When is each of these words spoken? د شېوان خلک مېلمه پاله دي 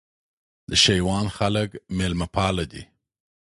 د 0.69 0.71
شېوان 0.83 1.25
خلک 1.37 1.69
مېلمه 1.97 2.27
پاله 2.35 2.65
دي 2.71 2.83